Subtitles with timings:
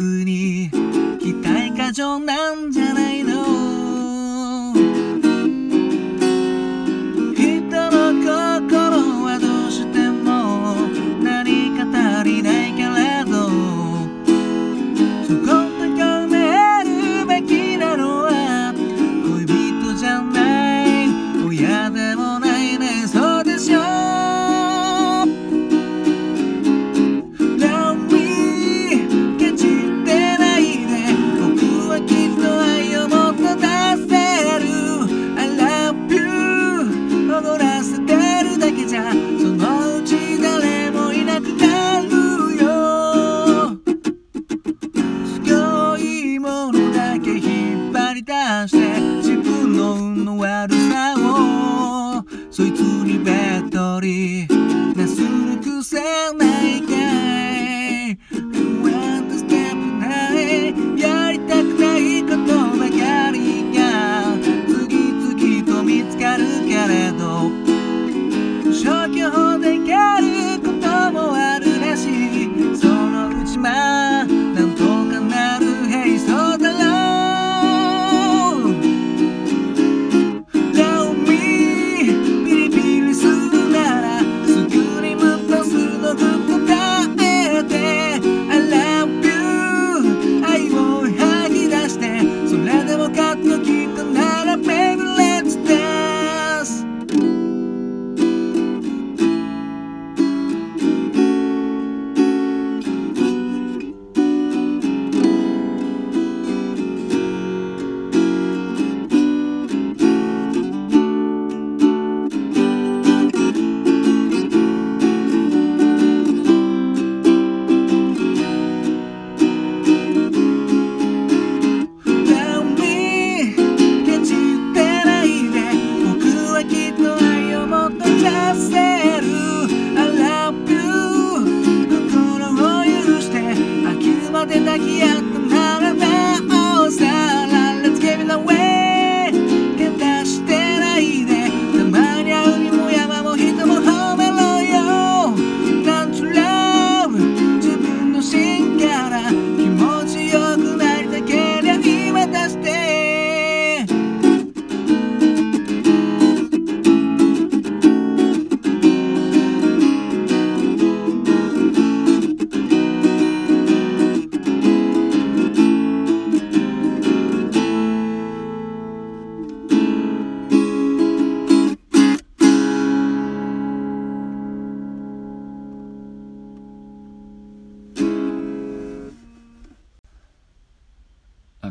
[0.00, 0.70] あいつに。
[1.20, 2.89] 期待過剰なんじゃ。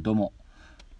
[0.01, 0.31] どうも。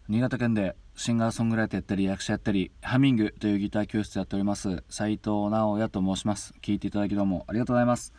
[0.10, 6.54] 新潟県でシンガーソングライターやったり役者やったりハミングというギター教室やっております斉藤直也と申します。
[6.62, 8.14] 聞いていただきどうもありがとうございます。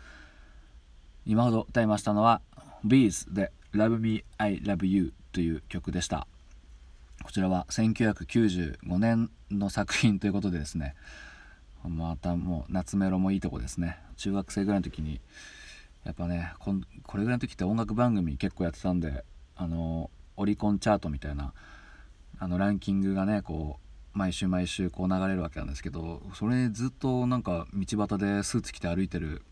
[1.27, 2.41] 今ほど歌いましたのは
[2.87, 6.27] Bees で Love Me I Love You という曲でした。
[7.25, 10.95] こちらは1995年の作品ということでですね。
[11.85, 13.99] またもう夏メロもいいとこですね。
[14.17, 15.21] 中学生ぐらいの時に
[16.05, 19.25] やっぱねここれぐらいの時って音楽番組結構やってたんで
[19.57, 21.53] あのオリコンチャートみたいな
[22.39, 23.78] あのランキングがねこ
[24.15, 29.43] う毎週毎週こう流れるわけなんですけどそれずっとなんか道端でスーツ着て歩いてる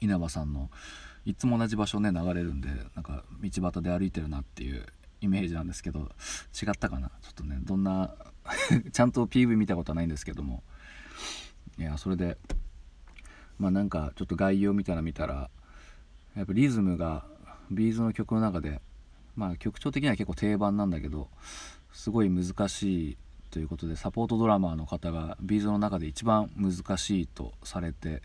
[0.00, 0.68] 稲葉さんの
[1.24, 4.84] いつも同じ場所ね流れるんでなんか道端で歩いてるなっていう
[5.20, 6.10] イメージなんですけど
[6.60, 7.10] 違ったかな？
[7.22, 8.14] ちょっとねどんな
[8.92, 10.62] ちゃんと PV 見たことはないんですけども。
[11.78, 12.36] いやそれで
[13.58, 15.48] まあなんかちょっと概要みたいな見たら
[16.34, 17.24] やっぱリズムが
[17.70, 18.82] B'zの曲の中で
[19.40, 21.28] まあ曲調的には結構定番なんだけど
[21.94, 23.18] すごい難しい
[23.50, 28.20] ということでサポートドラマーの方が B'zの中で一番難しいとされて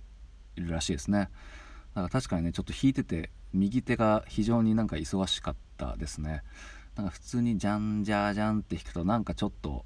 [0.57, 1.29] いるらしいですね。
[1.93, 6.43] だから確かにねちょっと弾いてて右手が非常になんか忙しかったですね。
[6.97, 9.85] なんか普通にジャンジャージャンって弾くとなんかちょっと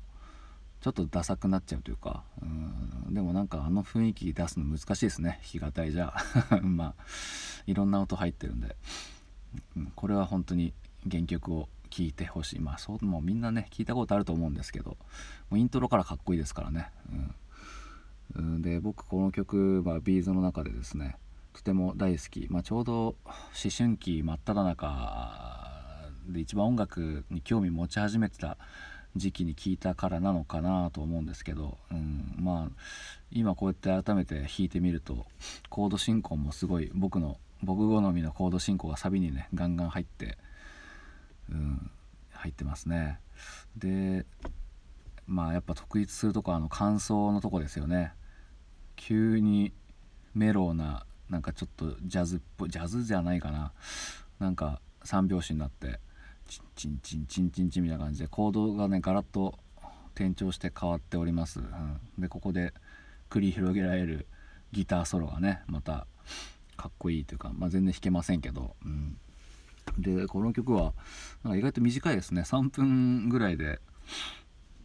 [0.81, 3.13] ちょっとダサくなっちゃうというかうん。
[3.13, 5.39] でもなんかあの雰囲気出すの難しいですね。
[5.53, 6.11] 弾き語りじゃ。
[6.63, 6.95] まあ
[7.67, 8.75] いろんな音入ってるんで、
[9.77, 9.91] うん。
[9.95, 10.73] これは本当に
[11.09, 12.59] 原曲を聴いてほしい。
[12.59, 14.91] まあそうもうみんなね聞いたことあると思うんですけど
[15.49, 16.89] もうイントロからかっこいいですからね、
[18.35, 21.17] うん、で僕この曲はビーズの中でですね
[21.53, 23.15] とても大好き、まあ、ちょうど思
[23.75, 28.57] 春期真っ只中で一番音楽に興味持ち始めてた
[29.15, 32.71] 時期に聞いたからなのかなと思うんですけど、うん、まあ
[33.31, 35.25] 今こうやって改めて弾いてみると
[35.69, 40.37] コード進行もすごい僕の僕好みのコード進行がサビにねガンガン入って
[41.51, 41.91] うん
[42.31, 43.19] 入ってますね。
[43.77, 44.25] で
[45.27, 48.13] まあやっぱ特筆するとこあの感想のとこですよね。
[48.95, 49.73] 急に
[50.33, 53.73] メローななんかちょっとジャズっぽいジャズじゃないかな。
[54.39, 55.99] なんか3拍子になって
[56.47, 59.59] チンチンチンチンチンチンみたいな感じでコードがねガラッと
[60.15, 62.73] 転調して変わっております、うん、でここで
[63.29, 64.27] 繰り広げられる
[64.71, 66.07] ギターソロがねまた
[66.75, 69.17] かっこいいというか、まあ、全然弾けませんけど、うん、
[69.97, 70.93] でこの曲は
[71.43, 72.41] なんか意外と短いですね。
[72.41, 73.79] 3分ぐらいで。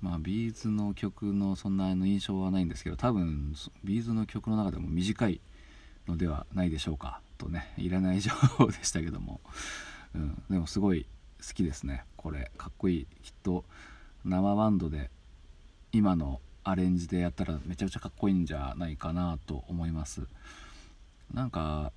[0.01, 3.55] まあ B'zの曲のそんなの印象はないんですけど多分
[3.85, 5.41] B'zの曲の中でも短い
[6.07, 9.41] のではないでしょうかとねいらない情報でしたけども、
[10.15, 11.07] うん、でもすごい
[11.47, 12.05] 好きですね。
[12.17, 13.07] これかっこいい。
[13.23, 13.65] きっと
[14.27, 15.11] 生バンドで
[15.93, 20.23] 今のアレンジでやったらめちゃくちゃかっこいいんじゃないかなと思います。
[21.33, 21.93] なんか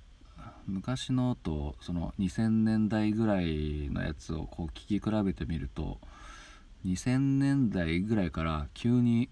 [0.68, 5.98] 昔のとその2000年代ぐらいのやつをこう聞き比べてみると
[6.86, 9.30] 2000年代ぐらいから急に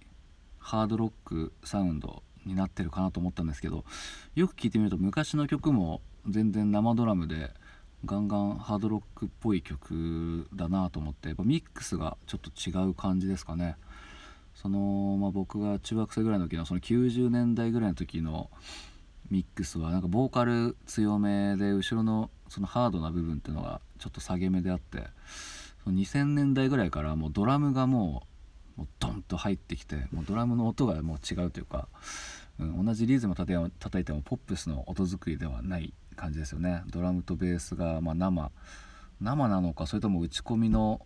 [0.59, 3.85] ハードロックサウンドになってるかなと思ったんですけど
[4.35, 7.51] よく聞いてみると昔の曲も全然生ドラムで
[8.07, 13.77] ガンガンハードロックっぽい曲だなと思ってやっぱミックスがちょっと違う感じですかね。
[14.55, 18.51] その、まあ、僕が中学生ぐらいの時のその90年代ぐらいの時の
[19.31, 25.05] ミックスはなんかボーカル強めで後ろのそのハードな部分っていうのがちょっと下げ目であって
[25.83, 28.37] その2000年代ぐらいからもうドラムがもう
[28.77, 31.89] もうドンと入ってきてもうドラムの音がもう違うというか、
[32.61, 33.59] うん、同じリズム叩
[33.99, 36.83] いてもポップスの音作りではない感じですよね。
[36.89, 38.51] ドラムとベースがま生
[39.21, 41.01] 生なのかそれとも打ち込みの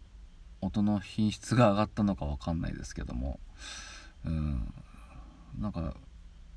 [0.60, 3.38] 音の品質が上がったのか分かんないですけども
[4.24, 4.74] うん
[5.58, 5.94] なんか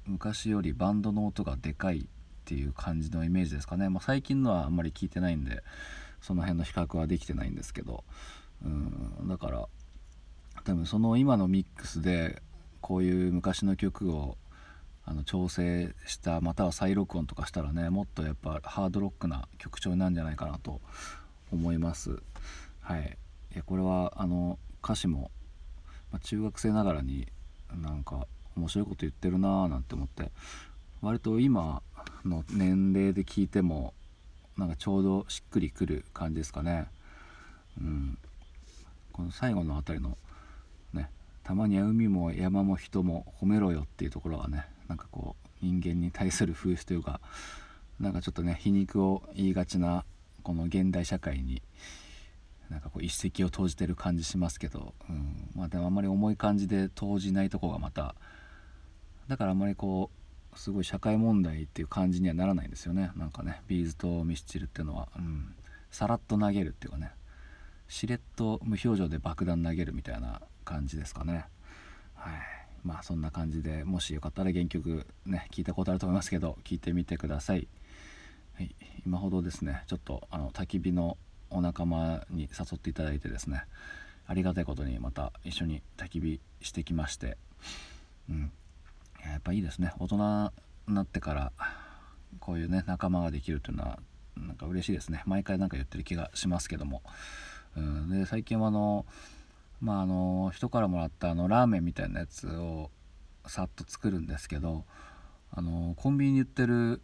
[0.05, 2.05] 昔よりバンドの音がでかいっ
[2.45, 5.63] ていう感じのイメージですかね、まあ、最近のはあんまり聞いてないんで
[6.21, 8.03] その辺の比較はできてないんですけど。
[8.63, 9.67] うんだから
[10.63, 12.41] 多分その今のミックスで
[12.81, 14.37] こういう昔の曲を
[15.05, 20.79] あの調整したまたは再録音とかしたらねもっとやっぱハードロックな曲調なんじゃないかなと
[21.51, 22.21] 思います。
[22.79, 23.17] はい。
[23.55, 25.31] いこれはあの歌詞も、
[26.11, 27.27] まあ、中学生ながらに
[27.81, 30.31] なんか面白いこと言ってるなーなんて思って。
[31.01, 31.81] 割と今
[32.23, 33.93] の年齢で聞いても
[34.57, 36.87] なんかちょうどしっくりくる感じですかね。
[37.79, 38.17] うん。
[39.11, 40.17] この最後の辺りの
[40.93, 41.09] ね
[41.43, 47.19] たまには海も山も人も褒めろよっていうところがねなんかこう人間に対する風刺というか
[47.99, 50.05] なんかちょっとね皮肉を言いがちな
[50.41, 51.61] この現代社会に
[52.69, 55.49] なんかこう一石を投じてる感じしますけど、うん。
[55.55, 58.15] まあ、でもあんまり重い感じで投じないとこがまた
[59.27, 60.09] だからあんまりこ
[60.53, 63.11] うすごい社会問題っていう感じにはならないんですよね。
[63.15, 65.55] なんかねビーズとミスチルっていうのは、うん、
[65.91, 67.11] さらっと投げるっていうかね。
[67.87, 71.45] しれっと無表情で爆弾投げるみたいな感じですかね。
[72.15, 72.33] はい。
[72.83, 77.67] まあそんな感じでもしよかったら原曲ね聞いたことあると思いますけど聞いてみてください、
[78.55, 78.75] はい、
[79.05, 81.17] 今ほどですねちょっとあの焚き火の
[81.49, 83.63] お仲間に誘っていただいてですね。
[84.25, 87.37] ありがたいことにまた一緒に焚き火してきまして。
[88.29, 88.51] うん。
[89.31, 89.93] やっぱいいですね。
[89.99, 90.51] 大人
[90.87, 91.51] になってから
[92.39, 93.99] こういうね仲間ができるというのは
[94.37, 95.23] なんか嬉しいですね。
[95.25, 97.01] 毎回なんか言ってる気がしますけども、
[97.77, 99.05] うん、で最近はあの
[99.81, 102.89] まああの人からもらったあのラーメンみたいなやつを
[103.45, 104.85] さっと作るんですけど
[105.51, 107.01] あのコンビニに売ってる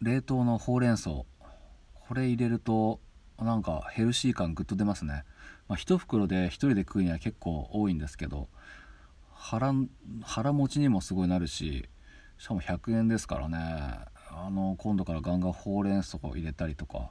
[0.00, 1.26] 冷凍のほうれん草こ
[2.14, 3.00] れ入れると
[3.38, 5.24] なんかヘルシー感ぐっと出ますね、
[5.68, 8.48] まあ、1袋で1人で食うには結構多いんですけど
[9.38, 9.72] 腹
[10.22, 11.88] 腹持ちにもすごいなるし
[12.38, 13.58] しかも100円ですからね。
[14.30, 17.10] あの今度からガンガンほうれん草を入れたりとか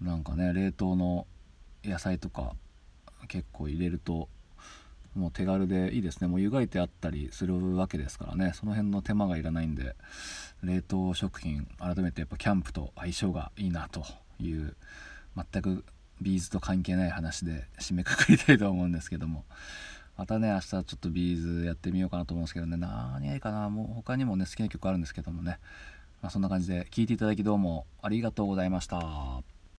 [0.00, 1.26] なんかね冷凍の
[1.84, 2.54] 野菜とか
[3.28, 4.28] 結構入れると
[5.14, 6.26] もう手軽でいいですね。
[6.26, 8.52] もう湯がいてあったりするわけですからね。
[8.54, 9.94] その辺の手間がいらないんで
[10.62, 14.04] 冷凍食品改めてやっぱキャンプと相性がいいなと
[14.40, 14.74] いう
[15.36, 15.84] 全く
[16.20, 19.44] B'zと関係ない話で締めくくりたいと思うんですけども。
[20.16, 22.76] またね明日ちょっと B'zやってみようかなと思うんですけどね。
[22.76, 23.68] 何がいいかな。
[23.70, 25.58] もう他にもね好きな曲あるんですけどもね、
[26.20, 29.51] まあ、そんな感じで聴いていただきどうもありがとうございました。